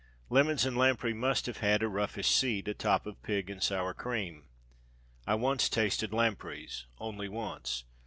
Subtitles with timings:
[0.31, 4.47] "Lemons and lamprey" must have had a roughish seat, atop of pig and sour cream.
[5.27, 7.83] I once tasted lampreys only once.